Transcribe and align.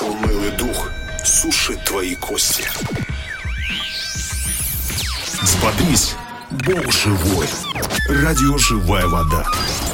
Унылый 0.00 0.50
дух 0.58 0.90
сушит 1.24 1.84
твои 1.84 2.16
кости. 2.16 2.64
Взбодрись, 5.40 6.16
Бог 6.50 6.92
живой. 6.92 7.46
Радио 8.08 8.58
«Живая 8.58 9.06
вода». 9.06 9.44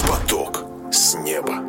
Поток 0.09 0.65
с 0.91 1.15
неба. 1.17 1.63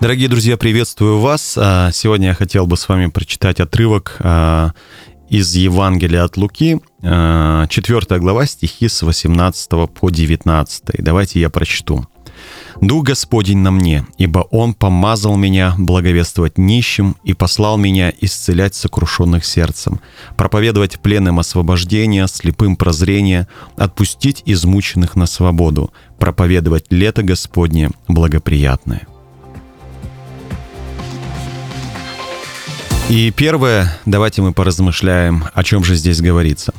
Дорогие 0.00 0.28
друзья, 0.28 0.58
приветствую 0.58 1.18
вас. 1.18 1.56
А, 1.56 1.90
сегодня 1.92 2.28
я 2.28 2.34
хотел 2.34 2.66
бы 2.66 2.76
с 2.76 2.86
вами 2.88 3.06
прочитать 3.06 3.60
отрывок 3.60 4.16
а, 4.20 4.72
из 5.30 5.54
Евангелия 5.54 6.24
от 6.24 6.36
Луки, 6.36 6.82
4 7.00 7.08
а, 7.08 8.18
глава, 8.18 8.44
стихи 8.44 8.88
с 8.88 9.00
18 9.02 9.70
по 9.94 10.10
19. 10.10 10.84
Давайте 10.98 11.40
я 11.40 11.48
прочту. 11.48 12.06
«Дух 12.80 13.04
Господень 13.04 13.58
на 13.58 13.70
мне, 13.70 14.04
ибо 14.18 14.40
Он 14.50 14.74
помазал 14.74 15.36
меня 15.36 15.74
благовествовать 15.78 16.58
нищим 16.58 17.16
и 17.24 17.34
послал 17.34 17.76
меня 17.76 18.12
исцелять 18.20 18.74
сокрушенных 18.74 19.44
сердцем, 19.44 20.00
проповедовать 20.36 20.98
пленным 21.00 21.38
освобождение, 21.38 22.26
слепым 22.28 22.76
прозрение, 22.76 23.48
отпустить 23.76 24.42
измученных 24.46 25.16
на 25.16 25.26
свободу, 25.26 25.92
проповедовать 26.18 26.86
лето 26.90 27.22
Господне 27.22 27.90
благоприятное». 28.08 29.06
И 33.12 33.30
первое, 33.30 33.92
давайте 34.06 34.40
мы 34.40 34.54
поразмышляем, 34.54 35.44
о 35.52 35.62
чем 35.64 35.84
же 35.84 35.96
здесь 35.96 36.22
говорится. 36.22 36.72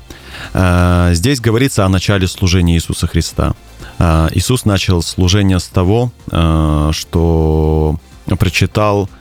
А, 0.51 1.13
здесь 1.13 1.39
говорится 1.39 1.85
о 1.85 1.89
начале 1.89 2.27
служения 2.27 2.73
Иисуса 2.73 3.05
Христа. 3.05 3.53
А, 3.99 4.29
Иисус 4.33 4.65
начал 4.65 5.03
служение 5.03 5.59
с 5.59 5.65
того, 5.65 6.11
а, 6.31 6.89
что 6.91 7.99
прочитал 8.39 9.11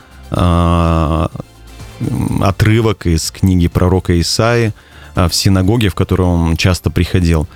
отрывок 2.41 3.05
из 3.05 3.29
книги 3.29 3.67
пророка 3.67 4.19
Исаи 4.19 4.73
в 5.13 5.29
синагоге, 5.33 5.89
в 5.89 5.95
которую 5.95 6.29
он 6.29 6.57
часто 6.57 6.89
приходил. 6.89 7.47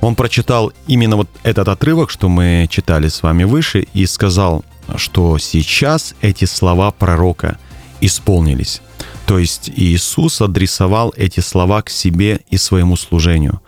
Он 0.00 0.14
прочитал 0.14 0.72
именно 0.86 1.16
вот 1.16 1.28
этот 1.42 1.68
отрывок, 1.68 2.08
что 2.08 2.30
мы 2.30 2.66
читали 2.70 3.08
с 3.08 3.22
вами 3.22 3.44
выше, 3.44 3.86
и 3.92 4.06
сказал, 4.06 4.64
что 4.96 5.36
сейчас 5.36 6.14
эти 6.22 6.46
слова 6.46 6.90
пророка 6.92 7.58
исполнились. 8.00 8.80
То 9.26 9.38
есть 9.38 9.70
Иисус 9.74 10.40
адресовал 10.40 11.14
эти 11.16 11.40
слова 11.40 11.82
к 11.82 11.90
себе 11.90 12.40
и 12.50 12.56
своему 12.56 12.96
служению. 12.96 13.60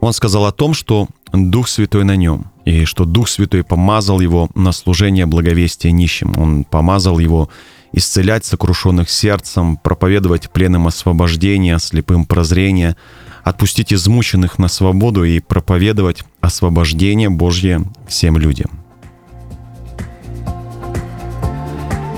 Он 0.00 0.12
сказал 0.12 0.46
о 0.46 0.52
том, 0.52 0.72
что 0.72 1.08
Дух 1.32 1.68
Святой 1.68 2.04
на 2.04 2.16
нем, 2.16 2.50
и 2.64 2.84
что 2.84 3.04
Дух 3.04 3.28
Святой 3.28 3.64
помазал 3.64 4.20
его 4.20 4.48
на 4.54 4.72
служение 4.72 5.26
благовестия 5.26 5.90
нищим. 5.90 6.38
Он 6.38 6.64
помазал 6.64 7.18
его 7.18 7.50
исцелять 7.92 8.44
сокрушенных 8.44 9.10
сердцем, 9.10 9.76
проповедовать 9.76 10.50
пленным 10.50 10.86
освобождение, 10.86 11.78
слепым 11.78 12.24
прозрение, 12.24 12.96
отпустить 13.42 13.92
измученных 13.92 14.58
на 14.58 14.68
свободу 14.68 15.24
и 15.24 15.40
проповедовать 15.40 16.22
освобождение 16.40 17.30
Божье 17.30 17.82
всем 18.08 18.38
людям. 18.38 18.70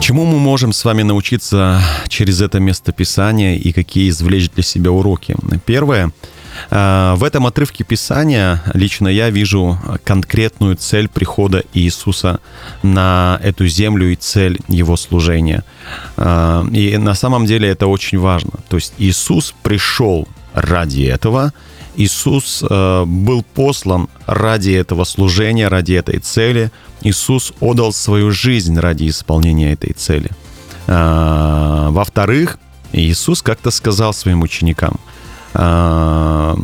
Чему 0.03 0.25
мы 0.25 0.37
можем 0.41 0.73
с 0.73 0.85
вами 0.85 1.03
научиться 1.03 1.81
через 2.09 2.41
это 2.41 2.59
местописание 2.59 3.57
и 3.57 3.71
какие 3.71 4.09
извлечь 4.09 4.51
для 4.51 4.65
себя 4.65 4.91
уроки? 4.91 5.37
Первое. 5.65 6.11
Э, 6.71 7.15
в 7.17 7.23
этом 7.23 7.47
отрывке 7.47 7.85
Писания 7.85 8.61
лично 8.75 9.07
я 9.07 9.31
вижу 9.31 9.79
конкретную 10.03 10.75
цель 10.75 11.09
прихода 11.09 11.63
Иисуса 11.73 12.41
на 12.83 13.39
эту 13.45 13.69
землю 13.69 14.11
и 14.11 14.17
цель 14.17 14.59
Его 14.67 14.97
служения. 14.97 15.63
Э, 16.17 16.65
и 16.73 16.97
на 16.97 17.15
самом 17.15 17.47
деле 17.47 17.69
это 17.69 17.87
очень 17.87 18.19
важно. 18.19 18.55
То 18.69 18.79
есть 18.79 18.95
Иисус 18.99 19.55
пришел 19.63 20.27
ради 20.53 21.03
этого, 21.03 21.53
Иисус 21.97 22.65
э, 22.69 23.05
был 23.07 23.43
послан 23.43 24.09
ради 24.27 24.71
этого 24.71 25.05
служения, 25.05 25.69
ради 25.69 25.93
этой 25.93 26.19
цели. 26.19 26.71
Иисус 27.03 27.53
отдал 27.61 27.93
свою 27.93 28.31
жизнь 28.31 28.79
ради 28.79 29.09
исполнения 29.09 29.73
этой 29.73 29.93
цели. 29.93 30.31
Э, 30.87 31.89
во-вторых, 31.91 32.59
Иисус 32.93 33.43
как-то 33.43 33.71
сказал 33.71 34.15
своим 34.15 34.43
ученикам, 34.43 34.99
э, 35.55 36.57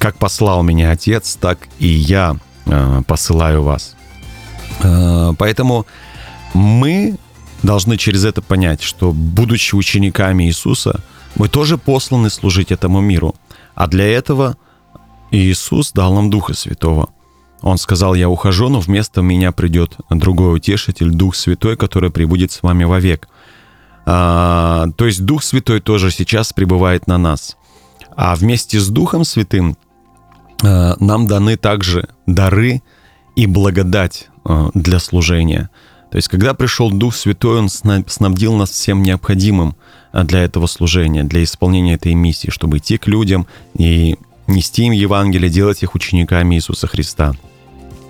как 0.00 0.16
послал 0.18 0.62
меня 0.62 0.90
Отец, 0.90 1.36
так 1.40 1.58
и 1.78 1.86
я 1.86 2.36
э, 2.66 3.02
посылаю 3.06 3.62
вас. 3.62 3.94
Э, 4.82 5.32
поэтому 5.38 5.86
мы 6.54 7.16
должны 7.62 7.96
через 7.96 8.24
это 8.24 8.42
понять, 8.42 8.82
что 8.82 9.12
будучи 9.12 9.76
учениками 9.76 10.44
Иисуса, 10.44 11.00
мы 11.36 11.48
тоже 11.48 11.78
посланы 11.78 12.30
служить 12.30 12.72
этому 12.72 13.00
миру– 13.00 13.36
а 13.76 13.86
для 13.86 14.06
этого 14.06 14.56
Иисус 15.30 15.92
дал 15.92 16.12
нам 16.14 16.30
Духа 16.30 16.54
Святого. 16.54 17.10
Он 17.62 17.78
сказал, 17.78 18.14
я 18.14 18.28
ухожу, 18.28 18.68
но 18.68 18.80
вместо 18.80 19.22
меня 19.22 19.52
придет 19.52 19.96
другой 20.10 20.56
утешитель, 20.56 21.10
Дух 21.10 21.36
Святой, 21.36 21.76
который 21.76 22.10
прибудет 22.10 22.52
с 22.52 22.62
вами 22.62 22.84
вовек. 22.84 23.28
А, 24.06 24.86
то 24.96 25.06
есть 25.06 25.24
Дух 25.24 25.42
Святой 25.42 25.80
тоже 25.80 26.10
сейчас 26.10 26.52
пребывает 26.52 27.06
на 27.06 27.18
нас. 27.18 27.56
А 28.16 28.34
вместе 28.34 28.80
с 28.80 28.88
Духом 28.88 29.24
Святым 29.24 29.76
а, 30.62 30.96
нам 30.98 31.26
даны 31.26 31.56
также 31.56 32.08
дары 32.26 32.82
и 33.34 33.46
благодать 33.46 34.28
а, 34.44 34.70
для 34.74 34.98
служения. 35.00 35.70
То 36.16 36.18
есть, 36.18 36.28
когда 36.28 36.54
пришел 36.54 36.90
Дух 36.90 37.14
Святой, 37.14 37.58
Он 37.58 37.68
снабдил 37.68 38.54
нас 38.54 38.70
всем 38.70 39.02
необходимым 39.02 39.76
а, 40.12 40.24
для 40.24 40.44
этого 40.44 40.66
служения, 40.66 41.24
для 41.24 41.44
исполнения 41.44 41.92
этой 41.92 42.14
миссии, 42.14 42.48
чтобы 42.48 42.78
идти 42.78 42.96
к 42.96 43.06
людям 43.06 43.46
и 43.74 44.16
нести 44.46 44.84
им 44.84 44.92
Евангелие, 44.92 45.50
делать 45.50 45.82
их 45.82 45.94
учениками 45.94 46.54
Иисуса 46.54 46.86
Христа. 46.86 47.34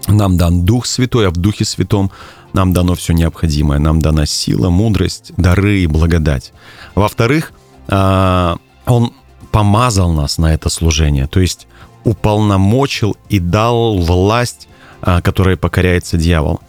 Нам 0.07 0.37
дан 0.37 0.65
Дух 0.65 0.87
Святой, 0.87 1.27
а 1.27 1.31
в 1.31 1.37
Духе 1.37 1.65
Святом 1.65 2.13
нам 2.53 2.73
дано 2.73 2.95
все 2.95 3.13
необходимое. 3.13 3.81
Нам 3.81 4.01
дана 4.01 4.25
сила, 4.25 4.71
мудрость, 4.71 5.33
дары 5.37 5.81
и 5.81 5.89
благодать. 5.89 6.53
Во-вторых, 6.95 7.53
а, 7.89 8.57
Он 8.85 9.15
помазал 9.51 10.13
нас 10.13 10.39
на 10.39 10.55
это 10.55 10.69
служение, 10.69 11.27
то 11.27 11.41
есть 11.41 11.67
уполномочил 12.05 13.17
и 13.29 13.41
дал 13.41 13.99
власть, 13.99 14.69
а, 15.03 15.21
которой 15.23 15.57
покоряется 15.57 16.17
дьявол. 16.17 16.61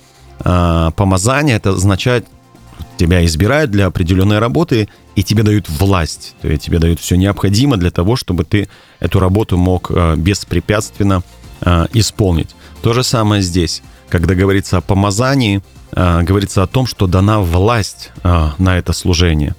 Помазание 0.43 1.55
это 1.55 1.71
означает 1.71 2.25
тебя 2.97 3.23
избирают 3.25 3.71
для 3.71 3.85
определенной 3.85 4.39
работы, 4.39 4.89
и 5.15 5.23
тебе 5.23 5.43
дают 5.43 5.69
власть, 5.69 6.35
то 6.41 6.47
есть 6.47 6.63
тебе 6.63 6.79
дают 6.79 6.99
все 6.99 7.15
необходимое 7.15 7.79
для 7.79 7.91
того, 7.91 8.15
чтобы 8.15 8.43
ты 8.43 8.67
эту 8.99 9.19
работу 9.19 9.57
мог 9.57 9.89
э, 9.89 10.15
беспрепятственно 10.15 11.23
э, 11.61 11.87
исполнить. 11.93 12.55
То 12.81 12.93
же 12.93 13.03
самое 13.03 13.41
здесь. 13.41 13.81
Когда 14.09 14.35
говорится 14.35 14.77
о 14.77 14.81
помазании, 14.81 15.63
э, 15.91 16.21
говорится 16.21 16.63
о 16.63 16.67
том, 16.67 16.85
что 16.85 17.07
дана 17.07 17.39
власть 17.39 18.11
на 18.23 18.77
это 18.77 18.93
служение. 18.93 19.55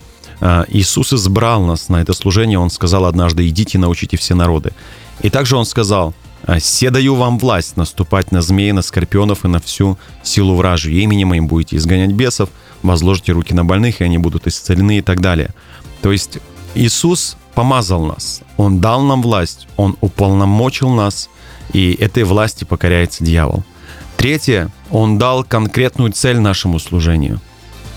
Иисус 0.68 1.12
избрал 1.12 1.64
нас 1.64 1.88
на 1.88 2.00
это 2.00 2.12
служение, 2.12 2.60
Он 2.60 2.70
сказал 2.70 3.06
однажды, 3.06 3.48
идите 3.48 3.76
научите 3.76 4.16
все 4.16 4.36
народы. 4.36 4.72
И 5.20 5.30
также 5.30 5.56
Он 5.56 5.66
сказал, 5.66 6.14
«Се 6.58 6.90
даю 6.90 7.14
вам 7.14 7.38
власть 7.38 7.76
наступать 7.76 8.32
на 8.32 8.42
змеи, 8.42 8.70
на 8.70 8.82
скорпионов 8.82 9.44
и 9.44 9.48
на 9.48 9.60
всю 9.60 9.98
силу 10.22 10.54
вражью. 10.54 10.94
Именем 10.94 11.28
моим 11.28 11.46
будете 11.46 11.76
изгонять 11.76 12.12
бесов, 12.12 12.48
возложите 12.82 13.32
руки 13.32 13.54
на 13.54 13.64
больных, 13.64 14.00
и 14.00 14.04
они 14.04 14.18
будут 14.18 14.46
исцелены 14.46 14.98
и 14.98 15.02
так 15.02 15.20
далее. 15.20 15.50
То 16.00 16.12
есть 16.12 16.38
Иисус 16.74 17.36
помазал 17.54 18.04
нас, 18.04 18.42
Он 18.56 18.80
дал 18.80 19.02
нам 19.02 19.20
власть, 19.20 19.66
Он 19.76 19.96
уполномочил 20.00 20.90
нас, 20.90 21.28
и 21.72 21.92
этой 21.92 22.24
власти 22.24 22.64
покоряется 22.64 23.24
дьявол. 23.24 23.64
Третье, 24.16 24.70
Он 24.90 25.18
дал 25.18 25.44
конкретную 25.44 26.12
цель 26.12 26.38
нашему 26.38 26.78
служению. 26.78 27.40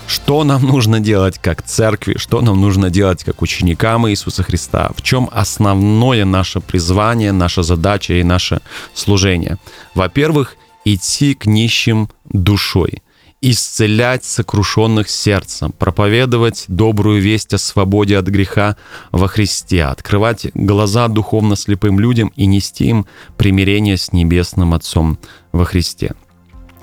Что 0.06 0.44
нам 0.44 0.62
нужно 0.66 1.00
делать 1.00 1.38
как 1.38 1.62
церкви, 1.62 2.18
что 2.18 2.40
нам 2.40 2.60
нужно 2.60 2.90
делать 2.90 3.24
как 3.24 3.42
ученикам 3.42 4.08
Иисуса 4.08 4.42
Христа, 4.42 4.90
в 4.96 5.02
чем 5.02 5.28
основное 5.32 6.24
наше 6.24 6.60
призвание, 6.60 7.32
наша 7.32 7.62
задача 7.62 8.14
и 8.14 8.22
наше 8.22 8.60
служение. 8.94 9.58
Во-первых, 9.94 10.56
идти 10.84 11.34
к 11.34 11.46
нищим 11.46 12.08
душой– 12.24 13.02
исцелять 13.42 14.24
сокрушенных 14.24 15.10
сердцем, 15.10 15.72
проповедовать 15.72 16.64
добрую 16.68 17.20
весть 17.20 17.52
о 17.52 17.58
свободе 17.58 18.16
от 18.16 18.26
греха 18.28 18.76
во 19.10 19.26
Христе, 19.26 19.84
открывать 19.84 20.46
глаза 20.54 21.08
духовно 21.08 21.56
слепым 21.56 21.98
людям 21.98 22.32
и 22.36 22.46
нести 22.46 22.86
им 22.86 23.06
примирение 23.36 23.96
с 23.96 24.12
Небесным 24.12 24.74
Отцом 24.74 25.18
во 25.50 25.64
Христе. 25.64 26.14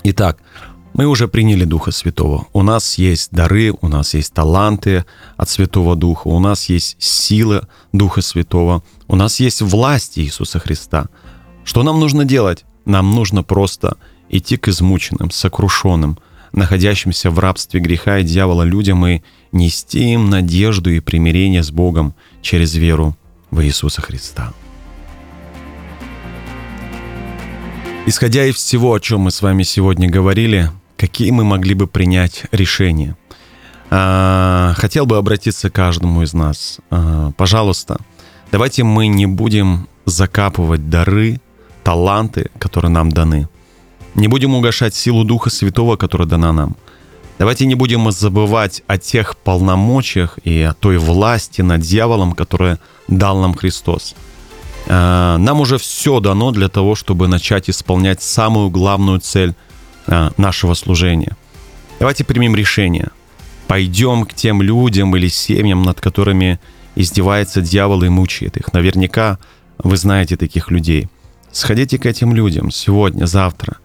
Итак, 0.04 0.38
мы 1.00 1.06
уже 1.06 1.30
приняли 1.30 1.64
Духа 1.64 1.92
Святого. 1.92 2.48
У 2.52 2.62
нас 2.62 2.98
есть 2.98 3.32
дары, 3.32 3.74
у 3.80 3.88
нас 3.88 4.16
есть 4.16 4.34
таланты 4.34 5.06
от 5.38 5.48
Святого 5.48 5.96
Духа, 5.96 6.28
у 6.28 6.40
нас 6.40 6.68
есть 6.68 6.98
сила 7.00 7.70
Духа 7.94 8.22
Святого, 8.22 8.84
у 9.08 9.16
нас 9.16 9.40
есть 9.40 9.62
власть 9.62 10.20
Иисуса 10.20 10.60
Христа. 10.60 11.08
Что 11.64 11.84
нам 11.84 12.02
нужно 12.02 12.26
делать? 12.26 12.66
Нам 12.84 13.16
нужно 13.16 13.44
просто 13.44 13.96
идти 14.28 14.58
к 14.58 14.68
измученным, 14.68 15.32
сокрушенным, 15.32 16.20
находящимся 16.52 17.32
в 17.32 17.40
рабстве 17.40 17.80
греха 17.80 18.18
и 18.20 18.26
дьявола 18.26 18.64
людям 18.64 19.08
и 19.08 19.22
нести 19.54 20.12
им 20.12 20.30
надежду 20.30 20.90
и 20.90 21.00
примирение 21.00 21.64
с 21.64 21.72
Богом 21.72 22.14
через 22.42 22.76
веру 22.76 23.16
в 23.52 23.62
Иисуса 23.62 24.02
Христа. 24.02 24.52
Исходя 28.06 28.46
из 28.46 28.56
всего, 28.56 28.94
о 28.94 29.00
чем 29.00 29.22
мы 29.22 29.32
с 29.32 29.42
вами 29.42 29.64
сегодня 29.64 30.10
говорили, 30.10 30.72
какие 31.00 31.32
мы 31.32 31.46
могли 31.46 31.74
бы 31.74 31.88
принять 31.88 32.44
решения? 32.52 33.16
А, 33.90 34.74
хотел 34.78 35.06
бы 35.06 35.18
обратиться 35.18 35.70
к 35.70 35.74
каждому 35.74 36.22
из 36.24 36.34
нас. 36.34 36.80
А, 36.92 37.32
пожалуйста, 37.38 37.98
давайте 38.52 38.84
мы 38.84 39.08
не 39.08 39.26
будем 39.26 39.88
закапывать 40.06 40.90
дары, 40.90 41.40
таланты, 41.84 42.52
которые 42.60 42.92
нам 42.92 43.12
даны. 43.12 43.48
Не 44.14 44.28
будем 44.28 44.54
угошать 44.54 44.94
силу 44.94 45.24
Духа 45.24 45.50
Святого, 45.50 45.96
которая 45.96 46.28
дана 46.28 46.52
нам. 46.52 46.76
Давайте 47.38 47.66
не 47.66 47.76
будем 47.76 48.12
забывать 48.12 48.84
о 48.88 48.98
тех 48.98 49.38
полномочиях 49.38 50.38
и 50.44 50.62
о 50.62 50.74
той 50.74 50.98
власти 50.98 51.62
над 51.62 51.80
дьяволом, 51.82 52.34
которую 52.34 52.78
дал 53.08 53.40
нам 53.40 53.54
Христос. 53.54 54.16
А, 54.88 55.38
нам 55.38 55.62
уже 55.62 55.78
все 55.78 56.20
дано 56.20 56.52
для 56.52 56.68
того, 56.68 56.96
чтобы 56.96 57.30
начать 57.30 57.70
исполнять 57.70 58.22
самую 58.22 58.70
главную 58.70 59.22
цель 59.22 59.56
нашего 60.38 60.74
служения. 60.74 61.38
Давайте 62.00 62.24
примем 62.24 62.56
решение– 62.56 63.10
пойдем 63.70 64.26
к 64.26 64.34
тем 64.34 64.64
людям 64.64 65.16
или 65.16 65.28
семьям, 65.28 65.84
над 65.84 66.02
которыми 66.02 66.60
издевается 66.96 67.62
дьявол 67.62 68.02
и 68.02 68.10
мучает 68.10 68.58
их. 68.58 68.74
Наверняка 68.74 69.38
вы 69.78 69.96
знаете 69.96 70.38
таких 70.38 70.72
людей. 70.72 71.08
Сходите 71.52 72.00
к 72.00 72.08
этим 72.08 72.34
людям 72.34 72.72
сегодня, 72.72 73.28
завтра. 73.28 73.78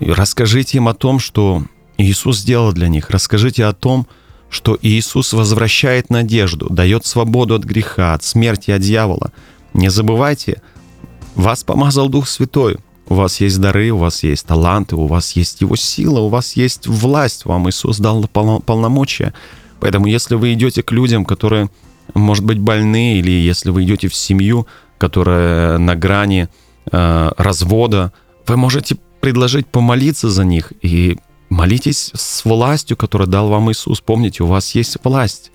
И 0.00 0.10
расскажите 0.10 0.78
им 0.78 0.88
о 0.88 0.94
том, 0.94 1.18
что 1.18 1.64
Иисус 1.98 2.38
сделал 2.38 2.72
для 2.72 2.88
них. 2.88 3.10
Расскажите 3.10 3.66
о 3.66 3.74
том, 3.74 4.06
что 4.48 4.78
Иисус 4.80 5.34
возвращает 5.34 6.08
надежду, 6.08 6.68
дает 6.70 7.04
свободу 7.04 7.56
от 7.56 7.64
греха, 7.64 8.14
от 8.14 8.24
смерти, 8.24 8.70
от 8.70 8.80
дьявола. 8.80 9.32
Не 9.74 9.90
забывайте, 9.90 10.62
вас 11.34 11.62
помазал 11.62 12.08
Дух 12.08 12.26
Святой. 12.26 12.78
У 13.08 13.14
вас 13.14 13.40
есть 13.40 13.60
дары, 13.60 13.90
у 13.90 13.98
вас 13.98 14.22
есть 14.24 14.46
таланты, 14.46 14.96
у 14.96 15.06
вас 15.06 15.32
есть 15.36 15.60
его 15.60 15.76
сила, 15.76 16.20
у 16.20 16.28
вас 16.28 16.54
есть 16.56 16.86
власть, 16.88 17.44
вам 17.44 17.68
Иисус 17.68 17.98
дал 17.98 18.26
полномочия. 18.26 19.32
Поэтому 19.80 20.06
если 20.06 20.34
вы 20.34 20.54
идете 20.54 20.82
к 20.82 20.90
людям, 20.90 21.24
которые, 21.24 21.70
может 22.14 22.44
быть, 22.44 22.58
больны, 22.58 23.18
или 23.18 23.30
если 23.30 23.70
вы 23.70 23.84
идете 23.84 24.08
в 24.08 24.14
семью, 24.14 24.66
которая 24.98 25.78
на 25.78 25.94
грани 25.94 26.48
э, 26.90 27.30
развода, 27.36 28.12
вы 28.46 28.56
можете 28.56 28.96
предложить 29.20 29.66
помолиться 29.66 30.30
за 30.30 30.44
них 30.44 30.72
и 30.82 31.18
молитесь 31.48 32.10
с 32.14 32.44
властью, 32.44 32.96
которую 32.96 33.28
дал 33.28 33.48
вам 33.48 33.70
Иисус. 33.70 34.00
Помните, 34.00 34.42
у 34.42 34.46
вас 34.46 34.74
есть 34.74 34.96
власть. 35.04 35.52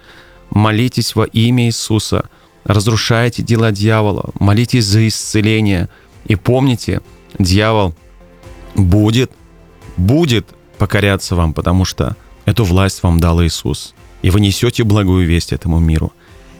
Молитесь 0.51 1.15
во 1.15 1.25
имя 1.25 1.65
Иисуса, 1.65 2.29
разрушайте 2.63 3.41
дела 3.41 3.71
дьявола, 3.71 4.31
молитесь 4.39 4.85
за 4.85 5.07
исцеление. 5.07 5.89
И 6.25 6.35
помните, 6.35 7.01
дьявол 7.39 7.95
будет, 8.75 9.31
будет 9.97 10.47
покоряться 10.77 11.35
вам, 11.35 11.53
потому 11.53 11.85
что 11.85 12.15
эту 12.45 12.63
власть 12.63 13.03
вам 13.03 13.19
дал 13.19 13.43
Иисус. 13.43 13.93
И 14.21 14.29
вы 14.29 14.39
несете 14.39 14.83
благую 14.83 15.27
весть 15.27 15.51
этому 15.53 15.79
миру. 15.79 16.11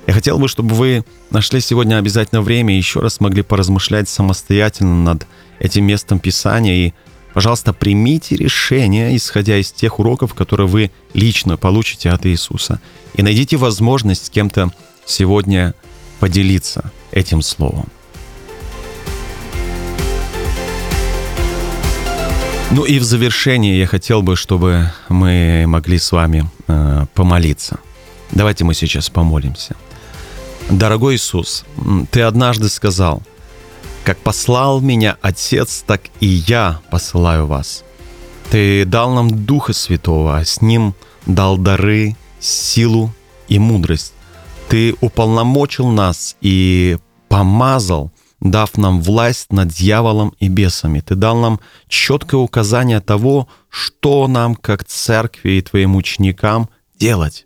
Я 0.08 0.14
хотел 0.14 0.40
бы, 0.40 0.48
чтобы 0.48 0.74
вы 0.76 1.06
нашли 1.30 1.62
сегодня 1.62 1.98
обязательно 1.98 2.42
время 2.42 2.74
и 2.74 2.78
еще 2.78 3.00
раз 3.02 3.20
могли 3.20 3.44
поразмышлять 3.44 4.10
самостоятельно 4.10 5.04
над 5.04 5.28
этим 5.60 5.86
местом 5.86 6.20
Писания. 6.20 6.88
И, 6.88 6.94
пожалуйста, 7.34 7.72
примите 7.72 8.36
решение, 8.36 9.16
исходя 9.16 9.58
из 9.58 9.72
тех 9.72 10.00
уроков, 10.00 10.34
которые 10.34 10.68
вы 10.68 10.92
лично 11.14 11.56
получите 11.56 12.10
от 12.10 12.26
Иисуса. 12.26 12.82
И 13.14 13.22
найдите 13.22 13.58
возможность 13.58 14.26
с 14.26 14.30
кем-то 14.30 14.72
сегодня 15.06 15.76
поделиться 16.20 16.92
этим 17.12 17.42
словом. 17.42 17.88
Ну 22.74 22.86
и 22.86 23.00
в 23.00 23.04
завершение 23.04 23.78
я 23.78 23.86
хотел 23.86 24.22
бы, 24.22 24.38
чтобы 24.38 24.92
мы 25.10 25.66
могли 25.68 26.00
с 26.00 26.14
вами 26.14 26.50
э, 26.70 27.06
помолиться. 27.14 27.80
Давайте 28.32 28.64
мы 28.64 28.74
сейчас 28.74 29.10
помолимся. 29.10 29.76
Дорогой 30.70 31.16
Иисус, 31.16 31.66
Ты 32.12 32.22
однажды 32.22 32.70
сказал, 32.70 33.24
«Как 34.06 34.18
послал 34.20 34.80
меня 34.80 35.18
Отец, 35.22 35.84
так 35.86 36.04
и 36.22 36.28
я 36.28 36.80
посылаю 36.90 37.46
вас». 37.46 37.84
Ты 38.52 38.86
дал 38.86 39.14
нам 39.14 39.46
Духа 39.46 39.74
Святого, 39.74 40.38
а 40.38 40.46
с 40.46 40.62
Ним 40.62 40.94
дал 41.26 41.58
дары, 41.58 42.16
силу 42.40 43.14
и 43.50 43.60
мудрость. 43.60 44.14
Ты 44.70 44.96
уполномочил 45.02 45.90
нас 45.90 46.38
и 46.40 46.98
помазал 47.28 48.12
дав 48.42 48.78
нам 48.78 49.02
власть 49.02 49.54
над 49.54 49.70
дьяволом 49.70 50.34
и 50.40 50.50
бесами. 50.50 51.00
Ты 51.00 51.16
дал 51.16 51.38
нам 51.38 51.60
четкое 51.88 52.42
указание 52.42 53.00
того, 53.00 53.48
что 53.70 54.28
нам, 54.28 54.56
как 54.56 54.84
церкви 54.84 55.52
и 55.52 55.62
твоим 55.62 55.96
ученикам, 55.96 56.70
делать. 57.00 57.46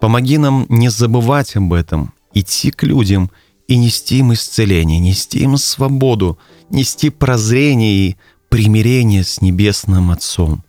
Помоги 0.00 0.38
нам 0.38 0.66
не 0.68 0.88
забывать 0.88 1.54
об 1.56 1.72
этом, 1.72 2.12
идти 2.34 2.70
к 2.70 2.82
людям 2.82 3.30
и 3.68 3.76
нести 3.76 4.18
им 4.18 4.32
исцеление, 4.32 4.98
нести 4.98 5.40
им 5.40 5.56
свободу, 5.56 6.38
нести 6.70 7.10
прозрение 7.10 7.94
и 7.94 8.16
примирение 8.48 9.24
с 9.24 9.40
Небесным 9.40 10.10
Отцом. 10.10 10.64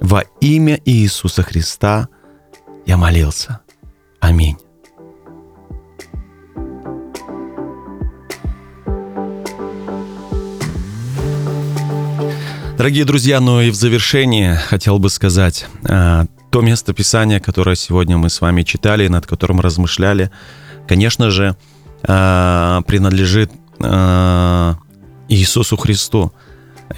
Во 0.00 0.24
имя 0.40 0.78
Иисуса 0.84 1.42
Христа 1.42 2.08
я 2.84 2.96
молился. 2.96 3.60
Аминь. 4.20 4.58
Дорогие 12.76 13.04
друзья, 13.04 13.38
ну 13.38 13.60
и 13.60 13.70
в 13.70 13.76
завершение 13.76 14.56
хотел 14.56 14.98
бы 14.98 15.08
сказать, 15.08 15.66
а, 15.84 16.26
то 16.50 16.60
место 16.60 16.92
Писания, 16.92 17.38
которое 17.38 17.76
сегодня 17.76 18.18
мы 18.18 18.28
с 18.28 18.40
вами 18.40 18.62
читали, 18.62 19.06
над 19.06 19.28
которым 19.28 19.60
размышляли, 19.60 20.32
конечно 20.88 21.30
же, 21.30 21.56
а, 22.02 22.82
принадлежит 22.82 23.52
а, 23.80 24.76
Иисусу 25.28 25.76
Христу 25.76 26.32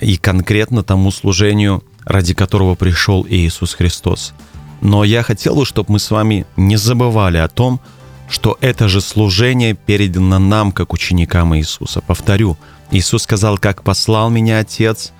и 0.00 0.16
конкретно 0.16 0.82
тому 0.82 1.10
служению, 1.10 1.84
ради 2.06 2.32
которого 2.32 2.74
пришел 2.74 3.26
Иисус 3.28 3.74
Христос. 3.74 4.32
Но 4.80 5.04
я 5.04 5.22
хотел 5.22 5.56
бы, 5.56 5.66
чтобы 5.66 5.92
мы 5.92 5.98
с 5.98 6.10
вами 6.10 6.46
не 6.56 6.76
забывали 6.76 7.36
о 7.36 7.48
том, 7.48 7.82
что 8.30 8.56
это 8.62 8.88
же 8.88 9.02
служение 9.02 9.74
передано 9.74 10.38
нам, 10.38 10.72
как 10.72 10.94
ученикам 10.94 11.54
Иисуса. 11.54 12.00
Повторю, 12.00 12.56
Иисус 12.90 13.24
сказал, 13.24 13.58
как 13.58 13.82
послал 13.82 14.30
меня 14.30 14.58
Отец, 14.60 15.12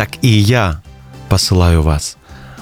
так 0.00 0.12
и 0.22 0.28
я 0.28 0.80
посылаю 1.28 1.82
вас. 1.82 2.16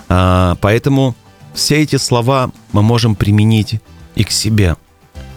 А, 0.08 0.56
поэтому 0.60 1.14
все 1.54 1.82
эти 1.82 1.94
слова 1.94 2.50
мы 2.72 2.82
можем 2.82 3.14
применить 3.14 3.80
и 4.16 4.24
к 4.24 4.32
себе. 4.32 4.74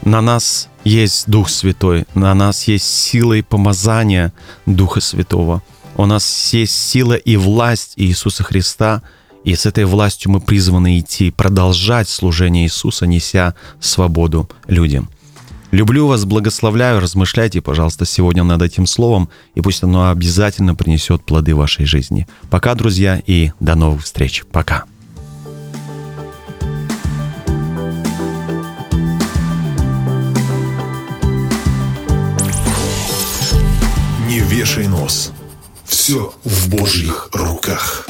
На 0.03 0.19
нас 0.19 0.67
есть 0.83 1.29
Дух 1.29 1.47
Святой, 1.47 2.07
на 2.15 2.33
нас 2.33 2.63
есть 2.63 2.85
сила 2.85 3.33
и 3.33 3.43
помазание 3.43 4.33
Духа 4.65 4.99
Святого. 4.99 5.61
У 5.95 6.07
нас 6.07 6.51
есть 6.53 6.73
сила 6.73 7.13
и 7.13 7.35
власть 7.35 7.93
Иисуса 7.97 8.43
Христа, 8.43 9.03
и 9.43 9.53
с 9.53 9.67
этой 9.67 9.85
властью 9.85 10.31
мы 10.31 10.41
призваны 10.41 10.97
идти, 10.97 11.29
продолжать 11.29 12.09
служение 12.09 12.65
Иисуса, 12.65 13.05
неся 13.05 13.53
свободу 13.79 14.49
людям. 14.65 15.07
Люблю 15.71 16.05
вас, 16.05 16.25
благословляю, 16.25 16.99
размышляйте, 16.99 17.61
пожалуйста, 17.61 18.05
сегодня 18.05 18.43
над 18.43 18.61
этим 18.61 18.85
словом, 18.85 19.29
и 19.55 19.61
пусть 19.61 19.83
оно 19.83 20.11
обязательно 20.11 20.75
принесет 20.75 21.23
плоды 21.25 21.55
вашей 21.55 21.85
жизни. 21.85 22.27
Пока, 22.49 22.75
друзья, 22.75 23.21
и 23.25 23.51
до 23.61 23.75
новых 23.75 24.03
встреч. 24.03 24.43
Пока. 24.51 24.83
Не 34.27 34.39
вешай 34.39 34.87
нос. 34.87 35.31
Все 35.85 36.33
в 36.43 36.69
Божьих 36.69 37.29
руках. 37.31 38.07